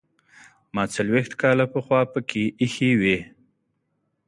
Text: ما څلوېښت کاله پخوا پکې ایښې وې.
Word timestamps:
ما 0.73 0.83
څلوېښت 0.95 1.33
کاله 1.41 1.65
پخوا 1.73 2.01
پکې 2.13 2.43
ایښې 2.61 2.91
وې. 3.01 3.17